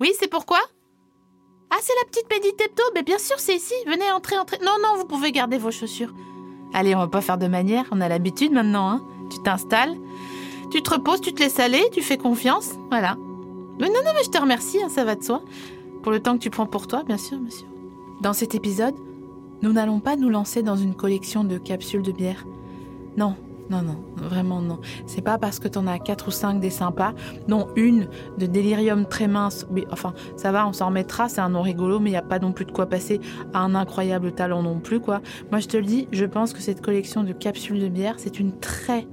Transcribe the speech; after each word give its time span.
Oui, 0.00 0.12
c'est 0.18 0.30
pourquoi? 0.30 0.58
Ah, 1.70 1.76
c'est 1.80 1.92
la 2.02 2.08
petite 2.08 2.28
Méditepto 2.30 2.82
Mais 2.94 3.02
bien 3.02 3.18
sûr, 3.18 3.38
c'est 3.38 3.54
ici. 3.54 3.74
Venez, 3.86 4.10
entrer, 4.12 4.38
entrer. 4.38 4.58
Non, 4.64 4.72
non, 4.82 4.96
vous 4.96 5.04
pouvez 5.04 5.30
garder 5.30 5.58
vos 5.58 5.70
chaussures. 5.70 6.12
Allez, 6.72 6.94
on 6.94 6.98
va 6.98 7.08
pas 7.08 7.20
faire 7.20 7.38
de 7.38 7.46
manière. 7.46 7.84
On 7.90 8.00
a 8.00 8.08
l'habitude 8.08 8.52
maintenant, 8.52 8.90
hein. 8.90 9.06
Tu 9.30 9.40
t'installes, 9.42 9.96
tu 10.72 10.82
te 10.82 10.90
reposes, 10.90 11.20
tu 11.20 11.32
te 11.32 11.40
laisses 11.40 11.60
aller, 11.60 11.88
tu 11.92 12.02
fais 12.02 12.16
confiance. 12.16 12.72
Voilà. 12.90 13.16
Mais 13.78 13.88
non, 13.88 14.00
non, 14.04 14.10
mais 14.14 14.24
je 14.24 14.30
te 14.30 14.38
remercie, 14.38 14.82
hein, 14.82 14.88
ça 14.88 15.04
va 15.04 15.14
de 15.14 15.22
soi. 15.22 15.42
Pour 16.02 16.10
le 16.10 16.20
temps 16.20 16.34
que 16.34 16.42
tu 16.42 16.50
prends 16.50 16.66
pour 16.66 16.88
toi, 16.88 17.04
bien 17.04 17.16
sûr, 17.16 17.38
monsieur. 17.38 17.66
Dans 18.20 18.32
cet 18.32 18.54
épisode, 18.54 18.94
nous 19.62 19.72
n'allons 19.72 20.00
pas 20.00 20.16
nous 20.16 20.30
lancer 20.30 20.62
dans 20.62 20.76
une 20.76 20.94
collection 20.94 21.44
de 21.44 21.58
capsules 21.58 22.02
de 22.02 22.12
bière. 22.12 22.44
Non, 23.16 23.36
non, 23.70 23.82
non, 23.82 24.04
vraiment 24.16 24.60
non. 24.60 24.80
C'est 25.06 25.22
pas 25.22 25.38
parce 25.38 25.60
que 25.60 25.68
t'en 25.68 25.86
as 25.86 26.00
quatre 26.00 26.28
ou 26.28 26.30
cinq 26.32 26.58
des 26.58 26.70
sympas, 26.70 27.14
dont 27.46 27.68
une 27.76 28.08
de 28.36 28.46
délirium 28.46 29.06
très 29.06 29.28
mince. 29.28 29.64
Oui, 29.70 29.86
enfin, 29.92 30.12
ça 30.36 30.50
va, 30.50 30.66
on 30.66 30.72
s'en 30.72 30.86
remettra, 30.86 31.28
c'est 31.28 31.40
un 31.40 31.50
nom 31.50 31.62
rigolo, 31.62 32.00
mais 32.00 32.10
il 32.10 32.14
n'y 32.14 32.18
a 32.18 32.22
pas 32.22 32.40
non 32.40 32.50
plus 32.50 32.64
de 32.64 32.72
quoi 32.72 32.86
passer 32.86 33.20
à 33.54 33.60
un 33.60 33.76
incroyable 33.76 34.32
talent 34.32 34.64
non 34.64 34.80
plus, 34.80 34.98
quoi. 34.98 35.20
Moi, 35.52 35.60
je 35.60 35.68
te 35.68 35.76
le 35.76 35.84
dis, 35.84 36.08
je 36.10 36.24
pense 36.24 36.52
que 36.52 36.60
cette 36.60 36.80
collection 36.80 37.22
de 37.22 37.32
capsules 37.32 37.80
de 37.80 37.88
bière, 37.88 38.16
c'est 38.18 38.40
une 38.40 38.58
très, 38.58 39.06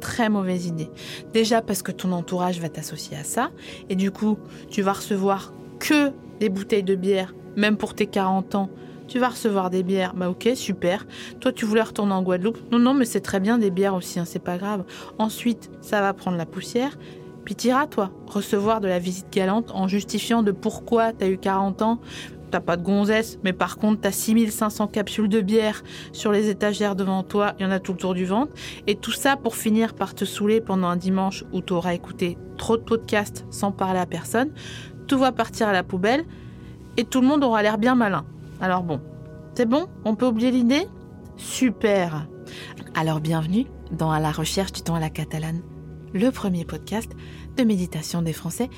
très 0.00 0.30
mauvaise 0.30 0.66
idée. 0.66 0.90
Déjà 1.34 1.60
parce 1.60 1.82
que 1.82 1.92
ton 1.92 2.12
entourage 2.12 2.60
va 2.60 2.70
t'associer 2.70 3.18
à 3.18 3.24
ça, 3.24 3.50
et 3.90 3.96
du 3.96 4.10
coup, 4.10 4.38
tu 4.70 4.80
vas 4.80 4.94
recevoir 4.94 5.52
que 5.78 6.12
des 6.40 6.48
bouteilles 6.48 6.84
de 6.84 6.94
bière, 6.94 7.34
même 7.54 7.76
pour 7.76 7.94
tes 7.94 8.06
40 8.06 8.54
ans, 8.54 8.70
tu 9.08 9.18
vas 9.18 9.30
recevoir 9.30 9.70
des 9.70 9.82
bières. 9.82 10.14
Bah 10.14 10.30
ok, 10.30 10.50
super. 10.54 11.06
Toi, 11.40 11.52
tu 11.52 11.64
voulais 11.64 11.82
retourner 11.82 12.12
en 12.12 12.22
Guadeloupe. 12.22 12.58
Non, 12.70 12.78
non, 12.78 12.94
mais 12.94 13.04
c'est 13.04 13.20
très 13.20 13.40
bien 13.40 13.58
des 13.58 13.70
bières 13.70 13.94
aussi, 13.94 14.20
hein, 14.20 14.24
c'est 14.26 14.38
pas 14.38 14.58
grave. 14.58 14.84
Ensuite, 15.18 15.70
ça 15.80 16.00
va 16.00 16.12
prendre 16.12 16.36
la 16.36 16.46
poussière. 16.46 16.96
Puis 17.44 17.54
t'iras, 17.54 17.86
toi, 17.86 18.10
recevoir 18.26 18.80
de 18.80 18.88
la 18.88 18.98
visite 18.98 19.32
galante 19.32 19.70
en 19.72 19.88
justifiant 19.88 20.42
de 20.42 20.52
pourquoi 20.52 21.12
t'as 21.14 21.28
eu 21.28 21.38
40 21.38 21.82
ans. 21.82 21.98
T'as 22.50 22.60
pas 22.60 22.76
de 22.76 22.82
gonzesse, 22.82 23.38
mais 23.44 23.52
par 23.52 23.76
contre, 23.76 24.02
t'as 24.02 24.12
6500 24.12 24.86
capsules 24.88 25.28
de 25.28 25.40
bière 25.40 25.82
sur 26.12 26.32
les 26.32 26.48
étagères 26.48 26.96
devant 26.96 27.22
toi. 27.22 27.54
Il 27.58 27.62
y 27.62 27.66
en 27.66 27.70
a 27.70 27.78
tout 27.78 27.92
le 27.92 27.98
tour 27.98 28.14
du 28.14 28.24
ventre. 28.24 28.52
Et 28.86 28.94
tout 28.94 29.12
ça 29.12 29.36
pour 29.36 29.56
finir 29.56 29.94
par 29.94 30.14
te 30.14 30.24
saouler 30.24 30.60
pendant 30.60 30.88
un 30.88 30.96
dimanche 30.96 31.44
où 31.52 31.60
t'auras 31.60 31.94
écouté 31.94 32.38
trop 32.56 32.76
de 32.76 32.82
podcasts 32.82 33.46
sans 33.50 33.72
parler 33.72 34.00
à 34.00 34.06
personne. 34.06 34.50
Tout 35.06 35.18
va 35.18 35.32
partir 35.32 35.68
à 35.68 35.72
la 35.72 35.82
poubelle 35.82 36.24
et 36.98 37.04
tout 37.04 37.20
le 37.20 37.26
monde 37.26 37.44
aura 37.44 37.62
l'air 37.62 37.78
bien 37.78 37.94
malin. 37.94 38.24
Alors 38.60 38.82
bon, 38.82 39.00
c'est 39.54 39.66
bon? 39.66 39.86
On 40.04 40.16
peut 40.16 40.26
oublier 40.26 40.50
l'idée? 40.50 40.88
Super 41.36 42.26
Alors 42.96 43.20
bienvenue 43.20 43.66
dans 43.92 44.10
À 44.10 44.18
la 44.18 44.32
recherche 44.32 44.72
du 44.72 44.82
temps 44.82 44.96
à 44.96 45.00
la 45.00 45.10
catalane, 45.10 45.62
le 46.12 46.30
premier 46.32 46.64
podcast 46.64 47.12
de 47.56 47.62
méditation 47.62 48.20
des 48.20 48.32
Français 48.32 48.68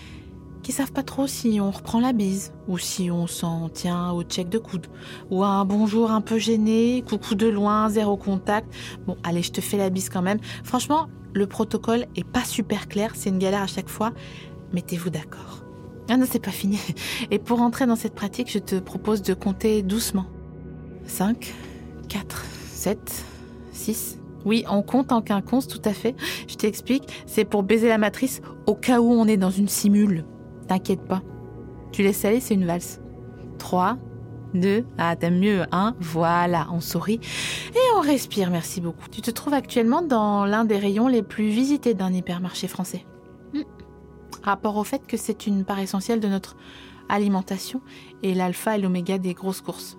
qui 0.62 0.72
savent 0.72 0.92
pas 0.92 1.02
trop 1.02 1.26
si 1.26 1.58
on 1.62 1.70
reprend 1.70 1.98
la 1.98 2.12
bise 2.12 2.52
ou 2.68 2.76
si 2.76 3.10
on 3.10 3.26
s'en 3.26 3.70
tient 3.70 4.12
au 4.12 4.22
check 4.22 4.50
de 4.50 4.58
coude 4.58 4.86
ou 5.30 5.42
à 5.42 5.48
un 5.48 5.64
bonjour 5.64 6.10
un 6.10 6.20
peu 6.20 6.38
gêné, 6.38 7.02
coucou 7.08 7.34
de 7.34 7.48
loin, 7.48 7.88
zéro 7.88 8.18
contact. 8.18 8.70
Bon, 9.06 9.16
allez, 9.22 9.42
je 9.42 9.52
te 9.52 9.62
fais 9.62 9.78
la 9.78 9.88
bise 9.88 10.10
quand 10.10 10.20
même. 10.20 10.40
Franchement, 10.62 11.08
le 11.32 11.46
protocole 11.46 12.04
est 12.16 12.28
pas 12.28 12.44
super 12.44 12.86
clair, 12.86 13.12
c'est 13.14 13.30
une 13.30 13.38
galère 13.38 13.62
à 13.62 13.66
chaque 13.66 13.88
fois. 13.88 14.12
Mettez-vous 14.74 15.08
d'accord. 15.08 15.64
Ah 16.12 16.16
non, 16.16 16.26
c'est 16.28 16.44
pas 16.44 16.50
fini. 16.50 16.80
Et 17.30 17.38
pour 17.38 17.60
entrer 17.62 17.86
dans 17.86 17.94
cette 17.94 18.16
pratique, 18.16 18.50
je 18.50 18.58
te 18.58 18.74
propose 18.74 19.22
de 19.22 19.32
compter 19.32 19.82
doucement. 19.82 20.26
5, 21.06 21.54
4, 22.08 22.44
7, 22.72 23.24
6. 23.72 24.18
Oui, 24.44 24.64
on 24.68 24.82
compte 24.82 25.12
en 25.12 25.22
quinconce, 25.22 25.68
tout 25.68 25.82
à 25.84 25.92
fait. 25.92 26.16
Je 26.48 26.56
t'explique, 26.56 27.04
c'est 27.26 27.44
pour 27.44 27.62
baiser 27.62 27.88
la 27.88 27.98
matrice 27.98 28.40
au 28.66 28.74
cas 28.74 29.00
où 29.00 29.12
on 29.12 29.26
est 29.26 29.36
dans 29.36 29.50
une 29.50 29.68
simule. 29.68 30.24
T'inquiète 30.66 31.06
pas. 31.06 31.22
Tu 31.92 32.02
laisses 32.02 32.24
aller, 32.24 32.40
c'est 32.40 32.54
une 32.54 32.66
valse. 32.66 33.00
3, 33.58 33.96
2, 34.54 34.84
ah 34.98 35.14
t'aimes 35.14 35.38
mieux, 35.38 35.62
1, 35.70 35.94
voilà, 36.00 36.66
on 36.72 36.80
sourit 36.80 37.20
et 37.72 37.96
on 37.96 38.00
respire, 38.00 38.50
merci 38.50 38.80
beaucoup. 38.80 39.08
Tu 39.12 39.20
te 39.20 39.30
trouves 39.30 39.54
actuellement 39.54 40.02
dans 40.02 40.44
l'un 40.44 40.64
des 40.64 40.78
rayons 40.78 41.06
les 41.06 41.22
plus 41.22 41.50
visités 41.50 41.94
d'un 41.94 42.12
hypermarché 42.12 42.66
français 42.66 43.04
rapport 44.42 44.76
au 44.76 44.84
fait 44.84 45.06
que 45.06 45.16
c'est 45.16 45.46
une 45.46 45.64
part 45.64 45.78
essentielle 45.78 46.20
de 46.20 46.28
notre 46.28 46.56
alimentation 47.08 47.80
et 48.22 48.34
l'alpha 48.34 48.76
et 48.76 48.80
l'oméga 48.80 49.18
des 49.18 49.34
grosses 49.34 49.60
courses. 49.60 49.98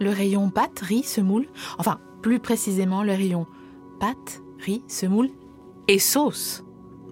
Le 0.00 0.10
rayon 0.10 0.50
pâtes, 0.50 0.80
riz, 0.80 1.02
semoule, 1.02 1.46
enfin 1.78 1.98
plus 2.22 2.40
précisément 2.40 3.02
le 3.02 3.12
rayon 3.12 3.46
pâtes, 4.00 4.42
riz, 4.58 4.82
semoule 4.88 5.30
et 5.88 5.98
sauce. 5.98 6.64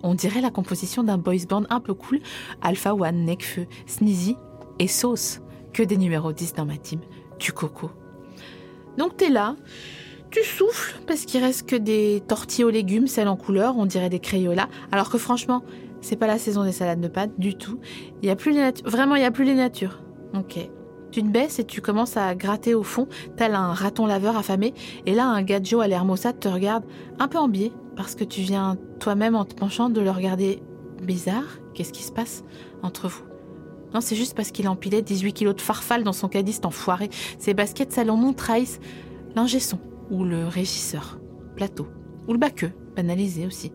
On 0.02 0.14
dirait 0.14 0.40
la 0.40 0.50
composition 0.50 1.02
d'un 1.02 1.18
boys 1.18 1.46
band 1.48 1.64
un 1.70 1.80
peu 1.80 1.94
cool, 1.94 2.20
Alpha 2.62 2.94
One, 2.94 3.24
Necfeu, 3.24 3.66
Sneezy 3.86 4.36
et 4.78 4.88
sauce. 4.88 5.40
Que 5.72 5.82
des 5.82 5.96
numéros 5.96 6.32
10 6.32 6.54
dans 6.54 6.64
ma 6.64 6.78
team, 6.78 7.00
du 7.38 7.52
coco. 7.52 7.90
Donc 8.96 9.16
t'es 9.16 9.28
là, 9.28 9.56
tu 10.30 10.42
souffles 10.44 11.00
parce 11.06 11.24
qu'il 11.24 11.42
reste 11.42 11.68
que 11.68 11.76
des 11.76 12.22
tortillas 12.26 12.66
aux 12.66 12.70
légumes, 12.70 13.06
celles 13.06 13.28
en 13.28 13.36
couleur, 13.36 13.76
on 13.78 13.86
dirait 13.86 14.10
des 14.10 14.20
crayolas, 14.20 14.68
alors 14.92 15.10
que 15.10 15.18
franchement, 15.18 15.62
c'est 16.00 16.16
pas 16.16 16.26
la 16.26 16.38
saison 16.38 16.64
des 16.64 16.72
salades 16.72 17.00
de 17.00 17.08
pâtes 17.08 17.38
du 17.38 17.54
tout. 17.56 17.78
Il 18.22 18.28
y 18.28 18.30
a 18.30 18.36
plus 18.36 18.52
les. 18.52 18.72
Vraiment, 18.84 19.16
il 19.16 19.22
y 19.22 19.24
a 19.24 19.30
plus 19.30 19.44
les 19.44 19.54
natures. 19.54 20.00
Ok. 20.34 20.58
Tu 21.10 21.22
te 21.22 21.28
baisses 21.28 21.58
et 21.58 21.64
tu 21.64 21.80
commences 21.80 22.16
à 22.16 22.34
gratter 22.34 22.74
au 22.74 22.82
fond, 22.82 23.08
tel 23.36 23.54
un 23.54 23.72
raton 23.72 24.06
laveur 24.06 24.36
affamé. 24.36 24.74
Et 25.06 25.14
là, 25.14 25.26
un 25.26 25.42
gadjo 25.42 25.80
à 25.80 25.88
l'air 25.88 26.04
te 26.38 26.48
regarde 26.48 26.84
un 27.18 27.28
peu 27.28 27.38
en 27.38 27.48
biais 27.48 27.72
parce 27.96 28.14
que 28.14 28.24
tu 28.24 28.42
viens 28.42 28.76
toi-même 29.00 29.34
en 29.34 29.44
te 29.44 29.54
penchant 29.54 29.88
de 29.88 30.00
le 30.00 30.10
regarder 30.10 30.62
bizarre. 31.02 31.58
Qu'est-ce 31.74 31.92
qui 31.92 32.02
se 32.02 32.12
passe 32.12 32.44
entre 32.82 33.08
vous? 33.08 33.22
Non, 33.94 34.00
c'est 34.00 34.16
juste 34.16 34.34
parce 34.34 34.50
qu'il 34.50 34.68
empilait 34.68 35.00
18 35.00 35.32
kilos 35.32 35.56
de 35.56 35.60
farfalle 35.60 36.04
dans 36.04 36.12
son 36.12 36.28
caddie, 36.28 36.52
cet 36.52 36.66
enfoiré. 36.66 37.08
Ses 37.38 37.54
baskets 37.54 37.92
Salomon 37.92 38.32
trahissent 38.32 38.80
l'ingé 39.34 39.58
son 39.58 39.78
ou 40.10 40.24
le 40.24 40.46
régisseur, 40.46 41.18
plateau, 41.56 41.88
ou 42.28 42.32
le 42.32 42.38
baqueux, 42.38 42.72
banalisé 42.94 43.46
aussi. 43.46 43.72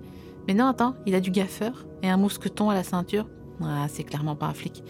Mais 0.47 0.53
non, 0.53 0.67
attends, 0.67 0.95
il 1.05 1.15
a 1.15 1.19
du 1.19 1.31
gaffeur 1.31 1.85
et 2.01 2.09
un 2.09 2.17
mousqueton 2.17 2.69
à 2.69 2.73
la 2.73 2.83
ceinture. 2.83 3.27
Ah, 3.63 3.87
c'est 3.87 4.03
clairement 4.03 4.35
pas 4.35 4.47
un 4.47 4.53
flic. 4.53 4.83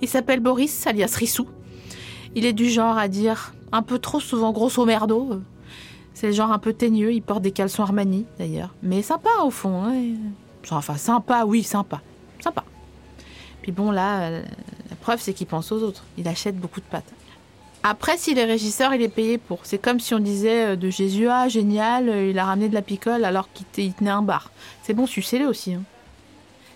Il 0.00 0.08
s'appelle 0.08 0.40
Boris, 0.40 0.86
alias 0.86 1.14
Rissou. 1.16 1.48
Il 2.34 2.44
est 2.44 2.52
du 2.52 2.68
genre 2.68 2.98
à 2.98 3.08
dire 3.08 3.54
un 3.72 3.82
peu 3.82 3.98
trop 3.98 4.20
souvent 4.20 4.52
grosso 4.52 4.84
merdo. 4.84 5.40
C'est 6.12 6.28
le 6.28 6.32
genre 6.32 6.52
un 6.52 6.58
peu 6.58 6.72
teigneux, 6.72 7.12
il 7.12 7.22
porte 7.22 7.42
des 7.42 7.52
caleçons 7.52 7.82
Armani 7.82 8.26
d'ailleurs. 8.38 8.74
Mais 8.82 9.02
sympa 9.02 9.30
au 9.44 9.50
fond. 9.50 9.82
Hein. 9.84 10.14
Enfin, 10.70 10.96
sympa, 10.96 11.44
oui, 11.44 11.62
sympa. 11.62 12.00
Sympa. 12.40 12.64
Puis 13.62 13.72
bon, 13.72 13.90
là, 13.90 14.30
la 14.30 14.96
preuve, 15.00 15.20
c'est 15.20 15.32
qu'il 15.32 15.46
pense 15.46 15.72
aux 15.72 15.82
autres. 15.82 16.04
Il 16.18 16.28
achète 16.28 16.58
beaucoup 16.58 16.80
de 16.80 16.86
pâtes. 16.86 17.12
Après, 17.86 18.16
s'il 18.16 18.38
est 18.38 18.46
régisseur, 18.46 18.94
il 18.94 19.02
est 19.02 19.10
payé 19.10 19.36
pour. 19.36 19.60
C'est 19.64 19.76
comme 19.76 20.00
si 20.00 20.14
on 20.14 20.18
disait 20.18 20.68
euh, 20.68 20.76
de 20.76 20.88
Jésus, 20.88 21.28
ah, 21.28 21.48
génial, 21.48 22.08
euh, 22.08 22.30
il 22.30 22.38
a 22.38 22.46
ramené 22.46 22.70
de 22.70 22.74
la 22.74 22.80
picole 22.80 23.26
alors 23.26 23.50
qu'il 23.52 23.92
tenait 23.92 24.08
un 24.08 24.22
bar. 24.22 24.50
C'est 24.82 24.94
bon, 24.94 25.06
sucez-le 25.06 25.46
aussi. 25.46 25.74
Hein. 25.74 25.82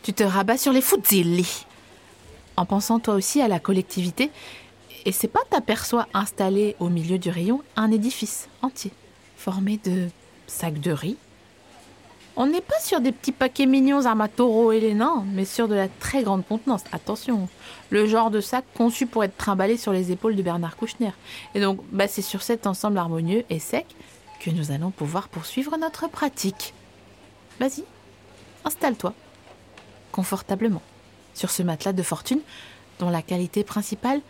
Tu 0.03 0.13
te 0.13 0.23
rabats 0.23 0.59
sur 0.59 0.71
les 0.71 0.83
futzili. 0.83 1.65
En 2.59 2.67
pensant 2.67 2.99
toi 2.99 3.15
aussi 3.15 3.41
à 3.41 3.49
la 3.49 3.59
collectivité, 3.59 4.31
et 5.07 5.13
c'est 5.13 5.29
pas 5.29 5.41
t'aperçois 5.49 6.07
installé 6.13 6.77
au 6.79 6.91
milieu 6.91 7.17
du 7.17 7.31
rayon 7.31 7.63
un 7.77 7.91
édifice 7.91 8.51
entier, 8.61 8.93
formé 9.39 9.81
de 9.83 10.09
sacs 10.47 10.81
de 10.81 10.91
riz, 10.91 11.17
on 12.41 12.47
n'est 12.47 12.61
pas 12.61 12.79
sur 12.79 13.01
des 13.01 13.11
petits 13.11 13.33
paquets 13.33 13.67
mignons 13.67 14.07
Armatoro 14.07 14.71
et 14.71 14.79
les 14.79 14.95
nains, 14.95 15.25
mais 15.35 15.45
sur 15.45 15.67
de 15.67 15.75
la 15.75 15.89
très 15.89 16.23
grande 16.23 16.47
contenance. 16.47 16.85
Attention, 16.93 17.49
le 17.91 18.07
genre 18.07 18.31
de 18.31 18.41
sac 18.41 18.65
conçu 18.77 19.07
pour 19.07 19.25
être 19.25 19.37
trimballé 19.37 19.77
sur 19.77 19.93
les 19.93 20.13
épaules 20.13 20.37
de 20.37 20.43
Bernard 20.43 20.77
Kouchner. 20.77 21.11
Et 21.57 21.61
donc, 21.61 21.81
bah, 21.91 22.07
c'est 22.07 22.23
sur 22.23 22.43
cet 22.43 22.69
ensemble 22.69 22.97
harmonieux 22.97 23.45
et 23.51 23.59
sec 23.59 23.87
que 24.39 24.51
nous 24.51 24.71
allons 24.71 24.93
pouvoir 24.93 25.27
poursuivre 25.29 25.77
notre 25.79 26.09
pratique. 26.09 26.75
Vas-y, 27.59 27.83
installe-toi, 28.65 29.15
confortablement, 30.13 30.83
sur 31.35 31.51
ce 31.51 31.65
matelas 31.65 31.93
de 31.93 32.05
fortune 32.05 32.41
dont 33.01 33.11
la 33.11 33.21
qualité 33.21 33.65
principale 33.65 34.21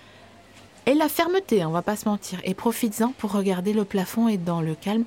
Et 0.87 0.95
la 0.95 1.11
fermeté, 1.11 1.63
on 1.67 1.73
va 1.73 1.83
pas 1.83 1.97
se 1.97 2.09
mentir. 2.09 2.41
Et 2.45 2.55
profites-en 2.55 3.13
pour 3.19 3.33
regarder 3.33 3.75
le 3.75 3.85
plafond 3.85 4.29
et 4.29 4.39
dans 4.39 4.63
le 4.63 4.75
calme, 4.75 5.05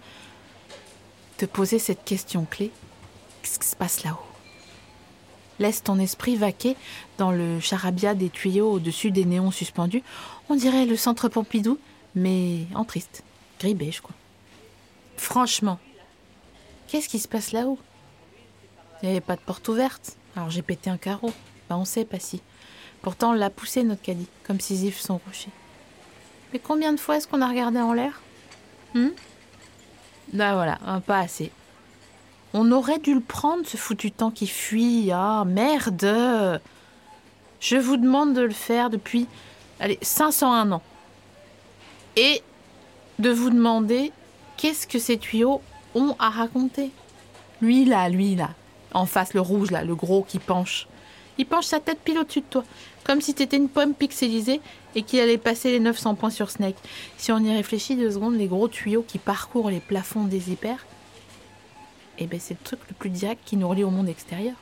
te 1.38 1.48
poser 1.48 1.80
cette 1.80 2.03
question 2.03 2.45
clé. 2.48 2.71
Qu'est-ce 3.41 3.59
qui 3.59 3.67
se 3.67 3.75
passe 3.75 4.03
là-haut? 4.03 4.17
Laisse 5.59 5.83
ton 5.83 5.99
esprit 5.99 6.35
vaquer 6.35 6.75
dans 7.17 7.31
le 7.31 7.59
charabia 7.59 8.15
des 8.15 8.29
tuyaux 8.29 8.71
au-dessus 8.71 9.11
des 9.11 9.25
néons 9.25 9.51
suspendus. 9.51 10.03
On 10.49 10.55
dirait 10.55 10.85
le 10.85 10.95
centre 10.95 11.29
Pompidou, 11.29 11.77
mais 12.15 12.65
en 12.73 12.83
triste. 12.83 13.23
Gris 13.59 13.75
beige, 13.75 14.01
quoi. 14.01 14.15
Franchement, 15.17 15.79
qu'est-ce 16.88 17.09
qui 17.09 17.19
se 17.19 17.27
passe 17.27 17.51
là-haut? 17.51 17.77
Il 19.01 19.05
n'y 19.05 19.11
avait 19.11 19.21
pas 19.21 19.35
de 19.35 19.41
porte 19.41 19.67
ouverte. 19.67 20.17
Alors 20.35 20.49
j'ai 20.49 20.61
pété 20.61 20.89
un 20.89 20.97
carreau. 20.97 21.31
Bah 21.69 21.77
on 21.77 21.85
sait 21.85 22.05
pas 22.05 22.19
si. 22.19 22.41
Pourtant 23.01 23.31
on 23.31 23.33
l'a 23.33 23.49
poussé 23.49 23.83
notre 23.83 24.01
caddie, 24.01 24.27
comme 24.43 24.59
Sisyphe 24.59 24.99
son 24.99 25.19
rocher. 25.27 25.49
Mais 26.53 26.59
combien 26.59 26.93
de 26.93 26.99
fois 26.99 27.17
est-ce 27.17 27.27
qu'on 27.27 27.41
a 27.41 27.47
regardé 27.47 27.79
en 27.79 27.93
l'air? 27.93 28.21
Hum 28.95 29.11
Bah 30.33 30.53
voilà, 30.53 30.79
pas 31.05 31.19
assez. 31.19 31.51
On 32.53 32.71
aurait 32.71 33.00
dû 33.00 33.13
le 33.13 33.21
prendre, 33.21 33.65
ce 33.65 33.77
foutu 33.77 34.12
temps 34.12 34.31
qui 34.31 34.48
fuit. 34.48 35.09
Ah, 35.13 35.44
merde 35.45 36.62
Je 37.59 37.77
vous 37.77 37.98
demande 37.98 38.33
de 38.33 38.42
le 38.42 38.51
faire 38.51 38.89
depuis, 38.89 39.27
allez, 39.80 39.98
501 40.01 40.71
ans. 40.71 40.81
Et 42.18 42.42
de 43.19 43.30
vous 43.30 43.50
demander 43.50 44.12
qu'est-ce 44.57 44.86
que 44.86 45.00
ces 45.00 45.18
tuyaux 45.18 45.62
ont 45.95 46.15
à 46.19 46.30
raconter. 46.30 46.92
Lui 47.62 47.86
là, 47.86 48.09
lui 48.09 48.36
là, 48.36 48.50
en 48.94 49.06
face, 49.06 49.33
le 49.33 49.42
rouge 49.42 49.71
là, 49.71 49.83
le 49.83 49.95
gros 49.95 50.24
qui 50.24 50.39
penche. 50.39 50.88
Il 51.38 51.45
penche 51.45 51.65
sa 51.65 51.80
tête 51.80 52.00
pile 52.03 52.19
au-dessus 52.19 52.42
de 52.42 52.45
toi, 52.45 52.63
comme 53.06 53.21
si 53.21 53.33
t'étais 53.33 53.57
une 53.57 53.69
pomme 53.69 53.94
pixelisée 53.94 54.59
et 54.95 55.03
qu'il 55.03 55.19
allait 55.19 55.38
passer 55.38 55.71
les 55.71 55.80
900 55.80 56.15
points 56.15 56.30
sur 56.30 56.51
Snake. 56.51 56.75
Si 57.18 57.31
on 57.31 57.39
y 57.39 57.56
réfléchit 57.56 57.95
deux 57.95 58.12
secondes, 58.12 58.36
les 58.36 58.48
gros 58.48 58.68
tuyaux 58.68 59.06
qui 59.07 59.19
parcourent 59.19 59.69
les 59.69 59.80
plafonds 59.80 60.25
des 60.25 60.51
hyper, 60.51 60.86
eh 62.17 62.27
ben 62.27 62.39
c'est 62.39 62.53
le 62.53 62.63
truc 62.63 62.79
le 62.89 62.95
plus 62.95 63.09
direct 63.09 63.41
qui 63.45 63.57
nous 63.57 63.67
relie 63.67 63.83
au 63.83 63.89
monde 63.89 64.09
extérieur. 64.09 64.55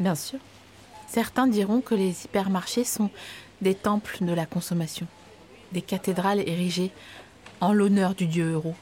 Bien 0.00 0.14
sûr. 0.14 0.38
Certains 1.08 1.46
diront 1.46 1.80
que 1.80 1.94
les 1.94 2.24
hypermarchés 2.24 2.84
sont 2.84 3.10
des 3.60 3.74
temples 3.74 4.18
de 4.20 4.32
la 4.32 4.46
consommation, 4.46 5.06
des 5.72 5.82
cathédrales 5.82 6.40
érigées 6.40 6.90
en 7.60 7.72
l'honneur 7.72 8.14
du 8.14 8.26
dieu 8.26 8.52
euro. 8.52 8.74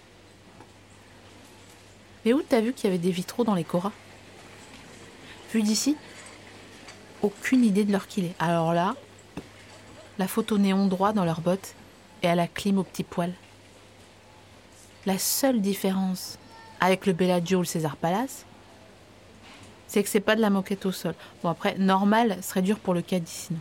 Mais 2.24 2.32
où 2.32 2.42
t'as 2.42 2.60
vu 2.60 2.72
qu'il 2.72 2.86
y 2.86 2.92
avait 2.92 2.98
des 2.98 3.12
vitraux 3.12 3.44
dans 3.44 3.54
les 3.54 3.64
coras 3.64 3.92
Vu 5.52 5.62
d'ici, 5.62 5.96
aucune 7.22 7.64
idée 7.64 7.84
de 7.84 7.92
l'heure 7.92 8.08
qu'il 8.08 8.24
est. 8.24 8.34
Alors 8.40 8.74
là, 8.74 8.96
la 10.18 10.26
photo 10.26 10.58
néon 10.58 10.86
droit 10.86 11.12
dans 11.12 11.24
leurs 11.24 11.40
bottes 11.40 11.74
et 12.22 12.28
à 12.28 12.34
la 12.34 12.48
clim 12.48 12.78
au 12.78 12.82
petit 12.82 13.04
poil. 13.04 13.32
La 15.06 15.18
seule 15.18 15.60
différence 15.60 16.38
avec 16.80 17.06
le 17.06 17.12
Bellagio 17.12 17.58
ou 17.58 17.62
le 17.62 17.66
César 17.66 17.96
Palace, 17.96 18.44
c'est 19.86 20.02
que 20.02 20.08
c'est 20.08 20.20
pas 20.20 20.36
de 20.36 20.40
la 20.40 20.50
moquette 20.50 20.86
au 20.86 20.92
sol. 20.92 21.14
Bon 21.42 21.48
après, 21.48 21.76
normal 21.78 22.38
serait 22.42 22.62
dur 22.62 22.78
pour 22.78 22.94
le 22.94 23.02
caddie 23.02 23.30
sinon. 23.30 23.60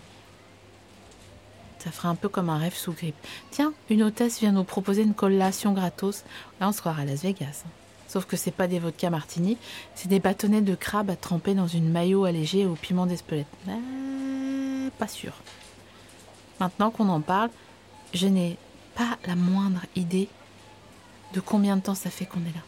Ça 1.79 1.91
ferait 1.91 2.07
un 2.07 2.15
peu 2.15 2.29
comme 2.29 2.49
un 2.49 2.57
rêve 2.57 2.73
sous 2.73 2.93
grippe. 2.93 3.15
Tiens, 3.51 3.73
une 3.91 4.01
hôtesse 4.01 4.39
vient 4.39 4.51
nous 4.51 4.63
proposer 4.63 5.03
une 5.03 5.13
collation 5.13 5.71
gratos. 5.71 6.23
Là, 6.59 6.67
on 6.67 6.71
se 6.71 6.79
croirait 6.79 7.03
à 7.03 7.05
Las 7.05 7.21
Vegas. 7.21 7.63
Hein. 7.63 7.69
Sauf 8.07 8.25
que 8.25 8.37
c'est 8.37 8.51
pas 8.51 8.67
des 8.67 8.79
vodka 8.79 9.09
martini, 9.09 9.57
c'est 9.93 10.07
des 10.07 10.19
bâtonnets 10.19 10.61
de 10.61 10.73
crabe 10.73 11.09
à 11.09 11.15
tremper 11.15 11.53
dans 11.53 11.67
une 11.67 11.89
maillot 11.89 12.25
allégée 12.25 12.65
au 12.65 12.73
piment 12.73 13.05
d'Espelette. 13.05 13.47
Euh, 13.67 14.89
pas 14.97 15.07
sûr. 15.07 15.33
Maintenant 16.59 16.91
qu'on 16.91 17.09
en 17.09 17.21
parle, 17.21 17.49
je 18.13 18.27
n'ai 18.27 18.57
pas 18.95 19.17
la 19.27 19.35
moindre 19.35 19.81
idée 19.95 20.29
de 21.33 21.39
combien 21.39 21.75
de 21.75 21.81
temps 21.81 21.95
ça 21.95 22.09
fait 22.09 22.25
qu'on 22.25 22.39
est 22.41 22.55
là. 22.55 22.61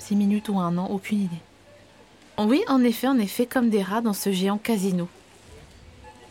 Six 0.00 0.16
minutes 0.16 0.48
ou 0.48 0.58
un 0.58 0.76
an, 0.78 0.86
aucune 0.86 1.22
idée. 1.22 1.36
Oui, 2.38 2.64
en 2.68 2.82
effet, 2.82 3.06
est 3.06 3.26
fait 3.26 3.46
comme 3.46 3.68
des 3.68 3.82
rats 3.82 4.00
dans 4.00 4.14
ce 4.14 4.32
géant 4.32 4.58
casino. 4.58 5.08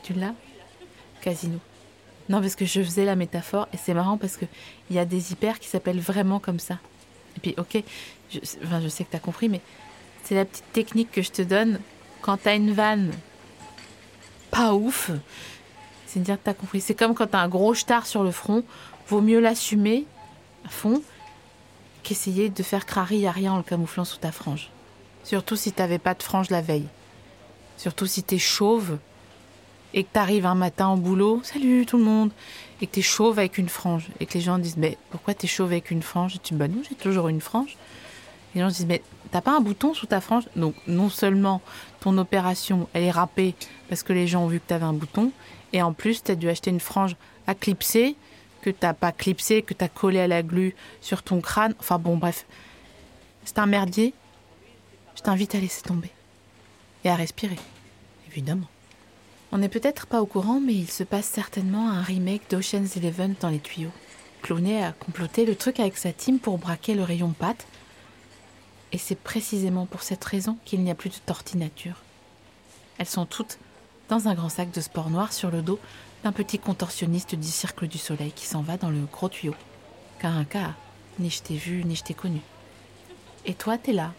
Tu 0.03 0.13
l'as? 0.13 0.33
Casino. 1.21 1.59
Non, 2.29 2.41
parce 2.41 2.55
que 2.55 2.65
je 2.65 2.81
faisais 2.81 3.05
la 3.05 3.15
métaphore 3.15 3.67
et 3.73 3.77
c'est 3.77 3.93
marrant 3.93 4.17
parce 4.17 4.35
qu'il 4.35 4.47
y 4.91 4.99
a 4.99 5.05
des 5.05 5.31
hyper 5.31 5.59
qui 5.59 5.67
s'appellent 5.67 5.99
vraiment 5.99 6.39
comme 6.39 6.59
ça. 6.59 6.79
Et 7.37 7.39
puis, 7.39 7.55
ok, 7.57 7.83
je, 8.31 8.39
enfin, 8.63 8.81
je 8.81 8.87
sais 8.87 9.03
que 9.03 9.11
tu 9.11 9.15
as 9.15 9.19
compris, 9.19 9.49
mais 9.49 9.61
c'est 10.23 10.35
la 10.35 10.45
petite 10.45 10.71
technique 10.73 11.11
que 11.11 11.21
je 11.21 11.31
te 11.31 11.41
donne 11.43 11.79
quand 12.21 12.37
tu 12.37 12.49
as 12.49 12.55
une 12.55 12.73
vanne 12.73 13.11
pas 14.51 14.73
ouf. 14.73 15.11
C'est 16.07 16.19
dire 16.21 16.37
que 16.37 16.43
tu 16.43 16.49
as 16.49 16.55
compris. 16.55 16.81
C'est 16.81 16.95
comme 16.95 17.13
quand 17.13 17.27
tu 17.27 17.35
as 17.35 17.39
un 17.39 17.47
gros 17.47 17.75
star 17.75 18.07
sur 18.07 18.23
le 18.23 18.31
front, 18.31 18.63
vaut 19.07 19.21
mieux 19.21 19.39
l'assumer 19.39 20.05
à 20.65 20.69
fond 20.69 21.03
qu'essayer 22.09 22.49
de 22.49 22.63
faire 22.63 22.87
crari 22.87 23.27
à 23.27 23.31
rien 23.31 23.53
en 23.53 23.57
le 23.57 23.63
camouflant 23.63 24.03
sous 24.03 24.17
ta 24.17 24.31
frange. 24.31 24.71
Surtout 25.23 25.55
si 25.55 25.71
t'avais 25.71 25.99
pas 25.99 26.15
de 26.15 26.23
frange 26.23 26.49
la 26.49 26.59
veille. 26.59 26.87
Surtout 27.77 28.07
si 28.07 28.23
t'es 28.23 28.39
chauve 28.39 28.97
et 29.93 30.03
que 30.03 30.09
t'arrives 30.11 30.47
un 30.47 30.55
matin 30.55 30.89
au 30.89 30.95
boulot, 30.95 31.39
salut 31.43 31.85
tout 31.85 31.99
le 31.99 32.03
monde, 32.03 32.31
et 32.81 32.87
que 32.87 32.93
t'es 32.93 33.03
chauve 33.03 33.37
avec 33.37 33.59
une 33.59 33.69
frange, 33.69 34.07
et 34.19 34.25
que 34.25 34.33
les 34.33 34.41
gens 34.41 34.57
disent, 34.57 34.77
mais 34.77 34.97
pourquoi 35.11 35.35
t'es 35.35 35.45
chauve 35.45 35.71
avec 35.71 35.91
une 35.91 36.01
frange? 36.01 36.35
Et 36.35 36.39
tu 36.39 36.55
dis, 36.55 36.59
bah 36.59 36.67
non, 36.67 36.81
j'ai 36.89 36.95
toujours 36.95 37.27
une 37.27 37.41
frange. 37.41 37.77
Et 38.53 38.57
les 38.57 38.61
gens 38.61 38.69
disent, 38.69 38.87
mais 38.87 39.03
t'as 39.29 39.41
pas 39.41 39.55
un 39.55 39.61
bouton 39.61 39.93
sous 39.93 40.07
ta 40.07 40.19
frange? 40.19 40.45
Donc 40.55 40.73
non 40.87 41.09
seulement 41.09 41.61
ton 41.99 42.17
opération, 42.17 42.89
elle 42.93 43.03
est 43.03 43.11
râpée 43.11 43.53
parce 43.87 44.01
que 44.01 44.13
les 44.13 44.25
gens 44.25 44.45
ont 44.45 44.47
vu 44.47 44.59
que 44.59 44.67
t'avais 44.67 44.85
un 44.85 44.93
bouton, 44.93 45.31
et 45.73 45.83
en 45.83 45.93
plus 45.93 46.23
t'as 46.23 46.33
dû 46.33 46.49
acheter 46.49 46.71
une 46.71 46.79
frange 46.79 47.15
à 47.45 47.53
clipser, 47.53 48.15
que 48.61 48.69
t'as 48.69 48.93
pas 48.93 49.11
clipsé, 49.11 49.61
que 49.61 49.73
t'as 49.73 49.87
collé 49.87 50.19
à 50.19 50.27
la 50.27 50.43
glu 50.43 50.75
sur 51.01 51.23
ton 51.23 51.41
crâne. 51.41 51.73
Enfin 51.79 51.97
bon, 51.99 52.17
bref. 52.17 52.45
C'est 53.45 53.59
un 53.59 53.65
merdier. 53.65 54.13
Je 55.15 55.21
t'invite 55.21 55.55
à 55.55 55.59
laisser 55.59 55.81
tomber. 55.81 56.11
Et 57.03 57.09
à 57.09 57.15
respirer, 57.15 57.59
évidemment. 58.27 58.67
On 59.51 59.57
n'est 59.57 59.69
peut-être 59.69 60.05
pas 60.05 60.21
au 60.21 60.25
courant, 60.25 60.59
mais 60.59 60.73
il 60.73 60.89
se 60.89 61.03
passe 61.03 61.25
certainement 61.25 61.89
un 61.89 62.01
remake 62.01 62.49
d'Ocean's 62.49 62.97
Eleven 62.97 63.35
dans 63.39 63.49
les 63.49 63.59
tuyaux. 63.59 63.91
Clooney 64.41 64.83
a 64.83 64.91
comploté 64.91 65.45
le 65.45 65.55
truc 65.55 65.79
avec 65.79 65.97
sa 65.97 66.13
team 66.13 66.39
pour 66.39 66.57
braquer 66.57 66.93
le 66.93 67.03
rayon 67.03 67.29
pâte. 67.31 67.65
Et 68.91 68.97
c'est 68.97 69.17
précisément 69.17 69.85
pour 69.85 70.03
cette 70.03 70.23
raison 70.23 70.57
qu'il 70.65 70.83
n'y 70.83 70.91
a 70.91 70.95
plus 70.95 71.09
de 71.09 71.15
tortilles 71.25 71.59
nature. 71.59 71.95
Elles 72.97 73.07
sont 73.07 73.25
toutes 73.25 73.59
dans 74.09 74.27
un 74.27 74.33
grand 74.33 74.49
sac 74.49 74.71
de 74.71 74.81
sport 74.81 75.09
noir 75.09 75.33
sur 75.33 75.51
le 75.51 75.61
dos 75.61 75.79
d'un 76.23 76.31
petit 76.31 76.59
contorsionniste 76.59 77.35
du 77.35 77.47
Cercle 77.47 77.87
du 77.87 77.97
Soleil 77.97 78.31
qui 78.31 78.45
s'en 78.45 78.61
va 78.61 78.77
dans 78.77 78.89
le 78.89 79.01
gros 79.11 79.29
tuyau. 79.29 79.55
Car 80.19 80.35
un 80.35 80.45
cas, 80.45 80.73
ni 81.19 81.29
je 81.29 81.41
t'ai 81.41 81.55
vu, 81.55 81.83
ni 81.83 81.95
je 81.95 82.03
t'ai 82.03 82.13
connu. 82.13 82.41
Et 83.45 83.53
toi, 83.53 83.77
t'es 83.77 83.93
là, 83.93 84.13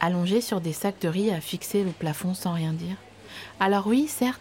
allongé 0.00 0.40
sur 0.40 0.60
des 0.60 0.72
sacs 0.72 1.00
de 1.00 1.08
riz 1.08 1.30
à 1.30 1.40
fixer 1.40 1.84
le 1.84 1.90
plafond 1.90 2.34
sans 2.34 2.52
rien 2.52 2.72
dire. 2.72 2.96
Alors 3.60 3.86
oui, 3.86 4.08
certes, 4.08 4.40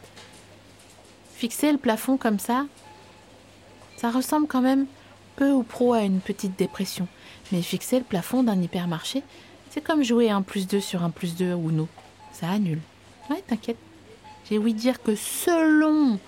Fixer 1.36 1.74
le 1.74 1.78
plafond 1.78 2.16
comme 2.16 2.40
ça, 2.40 2.66
ça 3.98 4.10
ressemble 4.10 4.48
quand 4.48 4.62
même 4.62 4.86
peu 5.36 5.52
ou 5.52 5.64
pro 5.64 5.92
à 5.92 6.04
une 6.04 6.22
petite 6.22 6.58
dépression. 6.58 7.10
Mais 7.52 7.62
fixer 7.62 8.00
le 8.00 8.06
plafond 8.06 8.42
d'un 8.42 8.62
hypermarché, 8.62 9.22
c'est 9.70 9.82
comme 9.82 10.02
jouer 10.02 10.30
un 10.30 10.42
plus 10.42 10.66
2 10.66 10.80
sur 10.80 11.04
un 11.04 11.10
plus 11.10 11.36
2 11.36 11.54
ou 11.54 11.72
non. 11.72 11.90
Ça 12.32 12.50
annule. 12.50 12.80
Ouais, 13.30 13.44
t'inquiète. 13.46 13.78
J'ai 14.50 14.58
ouï 14.58 14.74
dire 14.74 15.04
que 15.04 15.16
selon 15.16 16.20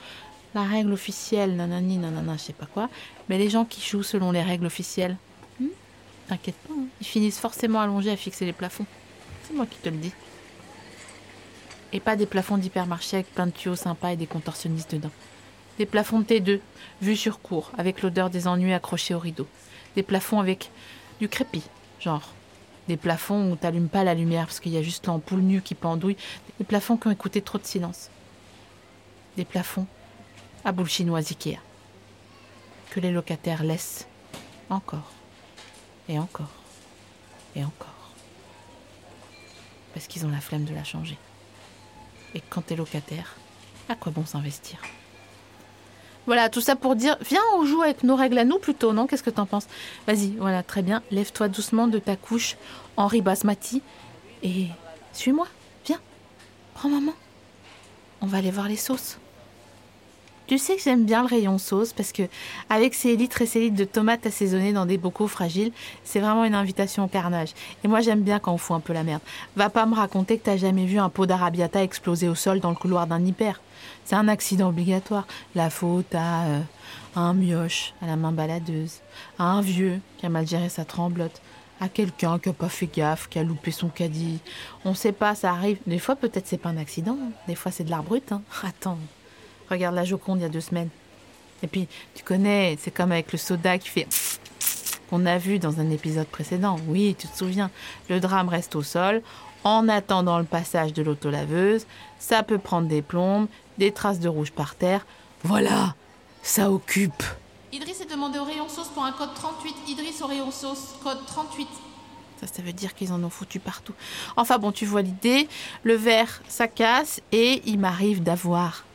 la 0.57 0.63
règle 0.63 0.91
officielle, 0.91 1.55
nanani, 1.55 1.97
nanana, 1.97 2.35
je 2.35 2.41
sais 2.41 2.53
pas 2.53 2.65
quoi, 2.65 2.89
mais 3.29 3.37
les 3.37 3.49
gens 3.49 3.63
qui 3.63 3.79
jouent 3.79 4.01
selon 4.01 4.31
les 4.31 4.41
règles 4.41 4.65
officielles, 4.65 5.15
hmm, 5.59 5.67
t'inquiète 6.27 6.55
pas, 6.67 6.73
hein, 6.73 6.85
ils 6.99 7.05
finissent 7.05 7.39
forcément 7.39 7.79
allongés 7.79 8.09
à 8.09 8.15
fixer 8.15 8.43
les 8.43 8.53
plafonds. 8.53 8.87
C'est 9.43 9.53
moi 9.53 9.67
qui 9.67 9.77
te 9.77 9.89
le 9.89 9.97
dis. 9.97 10.11
Et 11.93 11.99
pas 11.99 12.15
des 12.15 12.25
plafonds 12.25 12.57
d'hypermarché 12.57 13.17
avec 13.17 13.33
plein 13.33 13.45
de 13.45 13.51
tuyaux 13.51 13.75
sympas 13.75 14.13
et 14.13 14.15
des 14.15 14.25
contorsionnistes 14.25 14.95
dedans. 14.95 15.11
Des 15.77 15.85
plafonds 15.85 16.21
de 16.21 16.25
T2, 16.25 16.59
vus 17.03 17.15
sur 17.15 17.39
cours, 17.39 17.71
avec 17.77 18.01
l'odeur 18.01 18.31
des 18.31 18.47
ennuis 18.47 18.73
accrochés 18.73 19.13
au 19.13 19.19
rideau. 19.19 19.47
Des 19.95 20.03
plafonds 20.03 20.39
avec 20.39 20.71
du 21.19 21.29
crépi, 21.29 21.61
genre. 21.99 22.33
Des 22.87 22.97
plafonds 22.97 23.51
où 23.51 23.55
t'allumes 23.55 23.89
pas 23.89 24.03
la 24.03 24.15
lumière 24.15 24.47
parce 24.47 24.59
qu'il 24.59 24.71
y 24.71 24.77
a 24.77 24.81
juste 24.81 25.05
l'ampoule 25.05 25.41
nue 25.41 25.61
qui 25.61 25.75
pendouille. 25.75 26.17
Des 26.57 26.65
plafonds 26.65 26.97
qui 26.97 27.07
ont 27.07 27.11
écouté 27.11 27.41
trop 27.41 27.59
de 27.59 27.65
silence. 27.65 28.09
Des 29.35 29.45
plafonds 29.45 29.85
à 30.67 30.73
boule 30.73 30.89
Ikea. 31.15 31.59
Que 32.89 32.99
les 32.99 33.11
locataires 33.11 33.63
laissent 33.63 34.05
encore. 34.69 35.13
Et 36.09 36.19
encore. 36.19 36.51
Et 37.55 37.63
encore. 37.63 38.11
Parce 39.93 40.07
qu'ils 40.07 40.25
ont 40.25 40.29
la 40.29 40.41
flemme 40.41 40.65
de 40.65 40.75
la 40.75 40.83
changer. 40.83 41.17
Et 42.35 42.41
quand 42.49 42.63
t'es 42.63 42.75
locataire, 42.75 43.35
à 43.87 43.95
quoi 43.95 44.11
bon 44.11 44.25
s'investir? 44.25 44.79
Voilà, 46.25 46.49
tout 46.49 46.59
ça 46.59 46.75
pour 46.75 46.97
dire, 46.97 47.17
viens, 47.21 47.41
on 47.55 47.65
joue 47.65 47.81
avec 47.83 48.03
nos 48.03 48.17
règles 48.17 48.37
à 48.37 48.43
nous 48.43 48.59
plutôt, 48.59 48.91
non? 48.91 49.07
Qu'est-ce 49.07 49.23
que 49.23 49.29
t'en 49.29 49.45
penses? 49.45 49.67
Vas-y, 50.05 50.31
voilà, 50.31 50.63
très 50.63 50.81
bien. 50.81 51.01
Lève-toi 51.11 51.47
doucement 51.47 51.87
de 51.87 51.99
ta 51.99 52.17
couche, 52.17 52.57
Henri 52.97 53.21
Basmati, 53.21 53.81
et 54.43 54.67
suis-moi, 55.13 55.47
viens, 55.85 56.01
prends 56.73 56.89
maman. 56.89 57.13
On 58.19 58.27
va 58.27 58.39
aller 58.39 58.51
voir 58.51 58.67
les 58.67 58.75
sauces. 58.75 59.17
Tu 60.47 60.57
sais 60.57 60.77
que 60.77 60.81
j'aime 60.81 61.03
bien 61.03 61.23
le 61.23 61.27
rayon 61.27 61.57
sauce 61.57 61.91
parce 61.91 62.13
que 62.13 62.23
avec 62.69 62.93
ces 62.93 63.17
litres 63.17 63.41
et 63.41 63.45
ces 63.45 63.59
litres 63.59 63.75
de 63.75 63.83
tomates 63.83 64.25
assaisonnées 64.25 64.71
dans 64.71 64.85
des 64.85 64.97
bocaux 64.97 65.27
fragiles, 65.27 65.73
c'est 66.05 66.21
vraiment 66.21 66.45
une 66.45 66.55
invitation 66.55 67.03
au 67.03 67.07
carnage. 67.09 67.49
Et 67.83 67.89
moi 67.89 67.99
j'aime 67.99 68.21
bien 68.21 68.39
quand 68.39 68.53
on 68.53 68.57
fout 68.57 68.77
un 68.77 68.79
peu 68.79 68.93
la 68.93 69.03
merde. 69.03 69.21
Va 69.57 69.69
pas 69.69 69.85
me 69.85 69.93
raconter 69.93 70.37
que 70.37 70.45
t'as 70.45 70.55
jamais 70.55 70.85
vu 70.85 70.99
un 70.99 71.09
pot 71.09 71.25
d'arabiata 71.25 71.83
exploser 71.83 72.29
au 72.29 72.35
sol 72.35 72.61
dans 72.61 72.69
le 72.69 72.77
couloir 72.77 73.07
d'un 73.07 73.25
hyper. 73.25 73.59
C'est 74.05 74.15
un 74.15 74.29
accident 74.29 74.69
obligatoire. 74.69 75.27
La 75.53 75.69
faute 75.69 76.15
à 76.15 76.45
euh, 76.45 76.59
un 77.17 77.33
mioche 77.33 77.93
à 78.01 78.07
la 78.07 78.15
main 78.15 78.31
baladeuse, 78.31 79.01
à 79.37 79.51
un 79.51 79.59
vieux 79.59 79.99
qui 80.17 80.27
a 80.27 80.29
mal 80.29 80.47
géré 80.47 80.69
sa 80.69 80.85
tremblote, 80.85 81.41
à 81.81 81.89
quelqu'un 81.89 82.39
qui 82.39 82.47
a 82.47 82.53
pas 82.53 82.69
fait 82.69 82.87
gaffe, 82.87 83.27
qui 83.27 83.37
a 83.37 83.43
loupé 83.43 83.71
son 83.71 83.89
caddie. 83.89 84.39
On 84.85 84.93
sait 84.93 85.11
pas, 85.11 85.35
ça 85.35 85.51
arrive. 85.51 85.79
Des 85.87 85.99
fois 85.99 86.15
peut-être 86.15 86.47
c'est 86.47 86.57
pas 86.57 86.69
un 86.69 86.77
accident, 86.77 87.17
des 87.49 87.55
fois 87.55 87.73
c'est 87.73 87.83
de 87.83 87.89
l'art 87.89 88.03
brut. 88.03 88.31
Hein. 88.31 88.41
Attends. 88.63 88.97
Regarde 89.69 89.95
la 89.95 90.05
Joconde 90.05 90.39
il 90.39 90.43
y 90.43 90.45
a 90.45 90.49
deux 90.49 90.61
semaines. 90.61 90.89
Et 91.63 91.67
puis, 91.67 91.87
tu 92.13 92.23
connais, 92.23 92.77
c'est 92.79 92.91
comme 92.91 93.11
avec 93.11 93.31
le 93.31 93.37
soda 93.37 93.77
qui 93.77 93.89
fait 93.89 94.07
qu'on 95.09 95.25
a 95.25 95.37
vu 95.37 95.59
dans 95.59 95.79
un 95.79 95.89
épisode 95.89 96.27
précédent. 96.27 96.77
Oui, 96.87 97.15
tu 97.17 97.27
te 97.27 97.37
souviens. 97.37 97.71
Le 98.09 98.19
drame 98.19 98.49
reste 98.49 98.75
au 98.75 98.83
sol 98.83 99.21
en 99.63 99.89
attendant 99.89 100.37
le 100.37 100.45
passage 100.45 100.93
de 100.93 101.01
l'autolaveuse. 101.01 101.85
Ça 102.19 102.43
peut 102.43 102.57
prendre 102.57 102.87
des 102.87 103.01
plombes, 103.01 103.47
des 103.77 103.91
traces 103.91 104.19
de 104.19 104.29
rouge 104.29 104.51
par 104.51 104.75
terre. 104.75 105.05
Voilà, 105.43 105.95
ça 106.41 106.71
occupe. 106.71 107.23
Idriss 107.71 108.01
est 108.01 108.11
demandé 108.11 108.39
au 108.39 108.43
rayon 108.43 108.69
sauce 108.69 108.87
pour 108.89 109.03
un 109.03 109.11
code 109.11 109.33
38. 109.33 109.75
Idriss 109.87 110.21
au 110.21 110.27
rayon 110.27 110.51
sauce, 110.51 110.95
code 111.03 111.25
38. 111.25 111.67
Ça, 112.39 112.47
ça 112.47 112.61
veut 112.61 112.73
dire 112.73 112.93
qu'ils 112.93 113.11
en 113.11 113.23
ont 113.23 113.29
foutu 113.29 113.59
partout. 113.59 113.93
Enfin 114.35 114.57
bon, 114.57 114.71
tu 114.71 114.85
vois 114.85 115.01
l'idée. 115.01 115.47
Le 115.83 115.95
verre, 115.95 116.41
ça 116.47 116.67
casse 116.67 117.19
et 117.31 117.61
il 117.65 117.79
m'arrive 117.79 118.21
d'avoir 118.21 118.85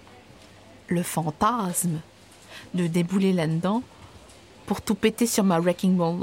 le 0.88 1.02
fantasme 1.02 2.00
de 2.74 2.86
débouler 2.86 3.32
là-dedans 3.32 3.82
pour 4.66 4.80
tout 4.80 4.94
péter 4.94 5.26
sur 5.26 5.44
ma 5.44 5.60
wrecking 5.60 5.96
ball. 5.96 6.16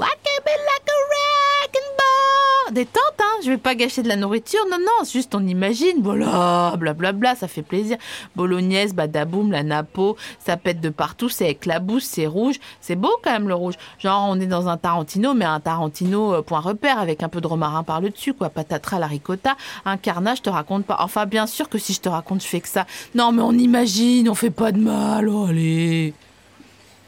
Détente, 2.72 3.02
hein, 3.18 3.40
je 3.44 3.50
vais 3.50 3.58
pas 3.58 3.74
gâcher 3.74 4.02
de 4.02 4.08
la 4.08 4.14
nourriture, 4.14 4.60
non, 4.70 4.78
non, 4.78 5.04
juste 5.04 5.34
on 5.34 5.44
imagine, 5.44 6.02
voilà, 6.02 6.74
blablabla, 6.78 7.34
ça 7.34 7.48
fait 7.48 7.62
plaisir. 7.62 7.96
Bolognaise, 8.36 8.94
badaboum, 8.94 9.50
la 9.50 9.62
napo, 9.64 10.16
ça 10.38 10.56
pète 10.56 10.80
de 10.80 10.88
partout, 10.88 11.28
c'est 11.28 11.50
éclabousse, 11.50 12.04
c'est 12.04 12.26
rouge, 12.26 12.56
c'est 12.80 12.94
beau 12.94 13.10
quand 13.22 13.32
même 13.32 13.48
le 13.48 13.54
rouge. 13.54 13.74
Genre 13.98 14.26
on 14.28 14.38
est 14.38 14.46
dans 14.46 14.68
un 14.68 14.76
Tarantino, 14.76 15.34
mais 15.34 15.44
un 15.44 15.58
Tarantino 15.58 16.34
euh, 16.34 16.42
point 16.42 16.60
repère 16.60 17.00
avec 17.00 17.22
un 17.22 17.28
peu 17.28 17.40
de 17.40 17.46
romarin 17.46 17.82
par 17.82 18.00
le 18.00 18.10
dessus, 18.10 18.34
quoi, 18.34 18.50
patatras, 18.50 19.00
la 19.00 19.08
ricotta, 19.08 19.56
un 19.84 19.96
carnage, 19.96 20.38
je 20.38 20.42
te 20.42 20.50
raconte 20.50 20.84
pas. 20.86 20.98
Enfin, 21.00 21.26
bien 21.26 21.46
sûr 21.46 21.68
que 21.68 21.78
si 21.78 21.92
je 21.92 22.00
te 22.00 22.08
raconte, 22.08 22.42
je 22.42 22.46
fais 22.46 22.60
que 22.60 22.68
ça. 22.68 22.86
Non, 23.14 23.32
mais 23.32 23.42
on 23.42 23.52
imagine, 23.52 24.28
on 24.28 24.34
fait 24.34 24.50
pas 24.50 24.70
de 24.70 24.78
mal, 24.78 25.28
oh, 25.28 25.46
allez. 25.46 26.14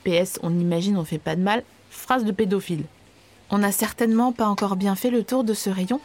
PS, 0.04 0.40
on 0.42 0.50
imagine, 0.58 0.96
on 0.96 1.04
fait 1.04 1.18
pas 1.18 1.36
de 1.36 1.42
mal. 1.42 1.62
Phrase 1.90 2.24
de 2.24 2.32
pédophile. 2.32 2.84
On 3.54 3.58
n'a 3.58 3.70
certainement 3.70 4.32
pas 4.32 4.46
encore 4.46 4.76
bien 4.76 4.94
fait 4.94 5.10
le 5.10 5.24
tour 5.24 5.44
de 5.44 5.52
ce 5.52 5.68
rayon, 5.68 6.00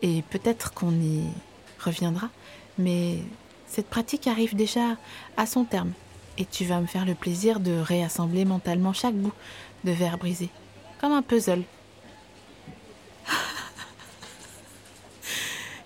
et 0.00 0.22
peut-être 0.30 0.72
qu'on 0.72 0.92
y 0.92 1.24
reviendra, 1.80 2.28
mais 2.78 3.18
cette 3.66 3.88
pratique 3.88 4.28
arrive 4.28 4.54
déjà 4.54 4.96
à 5.36 5.44
son 5.44 5.64
terme, 5.64 5.90
et 6.38 6.44
tu 6.44 6.64
vas 6.64 6.80
me 6.80 6.86
faire 6.86 7.04
le 7.04 7.16
plaisir 7.16 7.58
de 7.58 7.72
réassembler 7.72 8.44
mentalement 8.44 8.92
chaque 8.92 9.16
bout 9.16 9.32
de 9.82 9.90
verre 9.90 10.18
brisé, 10.18 10.50
comme 11.00 11.10
un 11.10 11.22
puzzle. 11.22 11.64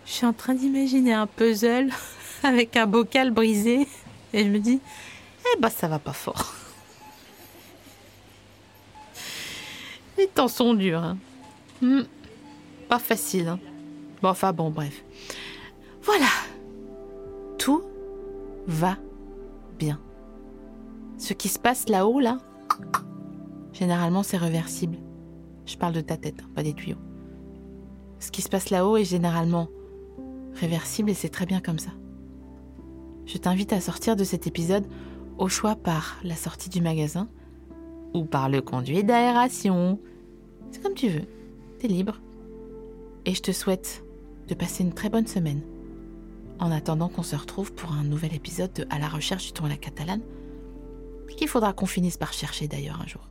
Je 0.05 0.13
suis 0.13 0.27
en 0.27 0.35
train 0.35 0.53
d'imaginer 0.53 1.15
un 1.15 1.27
puzzle 1.27 1.89
avec 2.43 2.77
un 2.77 2.87
bocal 2.87 3.31
brisé, 3.31 3.89
et 4.35 4.45
je 4.45 4.49
me 4.51 4.59
dis, 4.59 4.79
eh 5.47 5.59
ben 5.59 5.71
ça 5.71 5.89
va 5.89 5.99
pas 5.99 6.13
fort. 6.13 6.58
Temps 10.39 10.47
sont 10.47 10.75
durs. 10.75 11.03
Hein. 11.03 11.19
Hmm. 11.83 12.03
Pas 12.89 13.01
facile. 13.01 13.49
Hein. 13.49 13.59
Bon, 14.23 14.29
enfin 14.29 14.53
bon, 14.53 14.71
bref. 14.71 15.05
Voilà. 16.03 16.29
Tout 17.59 17.83
va 18.69 18.97
bien. 19.81 19.99
Ce 21.19 21.33
qui 21.33 21.49
se 21.49 21.59
passe 21.59 21.89
là-haut, 21.89 22.21
là, 22.21 22.39
généralement 23.73 24.23
c'est 24.23 24.37
réversible. 24.37 24.97
Je 25.67 25.77
parle 25.77 25.95
de 25.95 26.01
ta 26.01 26.17
tête, 26.17 26.37
hein, 26.41 26.49
pas 26.55 26.63
des 26.63 26.73
tuyaux. 26.73 26.99
Ce 28.21 28.31
qui 28.31 28.41
se 28.41 28.49
passe 28.49 28.71
là-haut 28.71 28.97
est 28.97 29.05
généralement 29.05 29.69
réversible 30.55 31.11
et 31.11 31.15
c'est 31.15 31.29
très 31.31 31.47
bien 31.47 31.61
comme 31.61 31.81
ça. 31.81 31.91
Je 33.27 33.39
t'invite 33.39 33.73
à 33.73 33.81
sortir 33.81 34.15
de 34.15 34.23
cet 34.23 34.47
épisode 34.47 34.87
au 35.37 35.49
choix 35.49 35.75
par 35.75 36.19
la 36.23 36.37
sortie 36.37 36.69
du 36.69 36.81
magasin 36.81 37.29
ou 38.15 38.25
par 38.25 38.49
le 38.49 38.63
conduit 38.63 39.03
d'aération. 39.03 39.99
C'est 40.71 40.83
comme 40.83 40.95
tu 40.95 41.09
veux. 41.09 41.27
T'es 41.79 41.89
libre. 41.89 42.21
Et 43.25 43.35
je 43.35 43.43
te 43.43 43.53
souhaite 43.53 44.05
de 44.49 44.55
passer 44.55 44.83
une 44.83 44.95
très 44.95 45.11
bonne 45.11 45.27
semaine. 45.27 45.61
En 46.59 46.71
attendant 46.73 47.09
qu'on 47.09 47.23
se 47.23 47.37
retrouve 47.37 47.73
pour 47.73 47.93
un 47.93 48.05
nouvel 48.05 48.35
épisode 48.35 48.73
de 48.73 48.87
À 48.91 48.99
la 48.99 49.09
recherche 49.09 49.47
du 49.47 49.53
ton 49.53 49.67
à 49.67 49.69
la 49.69 49.77
catalane, 49.77 50.23
qu'il 51.39 51.49
faudra 51.49 51.73
qu'on 51.73 51.87
finisse 51.87 52.17
par 52.17 52.33
chercher 52.33 52.67
d'ailleurs 52.69 53.01
un 53.01 53.07
jour. 53.07 53.31